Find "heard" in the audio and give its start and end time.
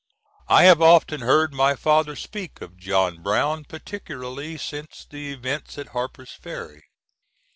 1.21-1.53